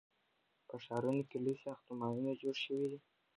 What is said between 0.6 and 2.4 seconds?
په ښارونو کې لوی ساختمانونه